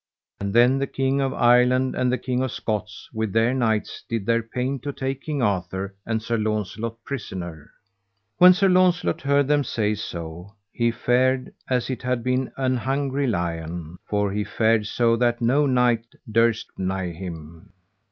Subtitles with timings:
[0.39, 4.25] And then the King of Ireland and the King of Scots with their knights did
[4.25, 7.69] their pain to take King Arthur and Sir Launcelot prisoner.
[8.39, 13.27] When Sir Launcelot heard them say so, he fared as it had been an hungry
[13.27, 17.71] lion, for he fared so that no knight durst nigh him.